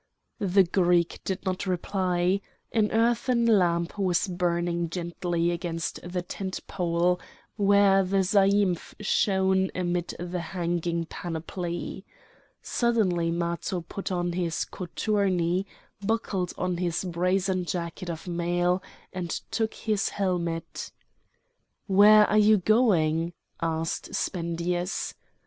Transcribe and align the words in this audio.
The 0.39 0.63
Greek 0.63 1.21
did 1.23 1.45
not 1.45 1.67
reply. 1.67 2.41
An 2.71 2.89
earthen 2.89 3.45
lamp 3.45 3.99
was 3.99 4.27
burning 4.27 4.89
gently 4.89 5.51
against 5.51 5.99
the 6.01 6.23
tent 6.23 6.61
pole, 6.65 7.19
where 7.55 8.03
the 8.03 8.23
zaïmph 8.25 8.95
shone 8.99 9.69
amid 9.75 10.15
the 10.19 10.39
hanging 10.39 11.05
panoply. 11.05 12.03
Suddenly 12.63 13.29
Matho 13.29 13.81
put 13.81 14.11
on 14.11 14.31
his 14.33 14.65
cothurni, 14.65 15.67
buckled 16.03 16.51
on 16.57 16.77
his 16.77 17.03
brazen 17.03 17.63
jacket 17.63 18.09
of 18.09 18.27
mail, 18.27 18.81
and 19.13 19.29
took 19.51 19.75
his 19.75 20.09
helmet. 20.09 20.91
"Where 21.85 22.25
are 22.27 22.39
you 22.39 22.57
going?" 22.57 23.33
asked 23.61 24.15
Spendius. 24.15 25.13